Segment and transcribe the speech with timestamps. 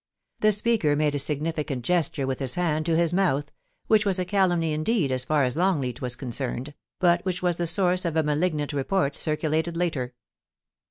[0.23, 3.51] * The speaker made a significant gesture with his hand to his mouth,
[3.85, 7.67] which was a calumny indeed as far as Longleat was concerned, but which was the
[7.67, 10.15] source of a malignant report circulated later.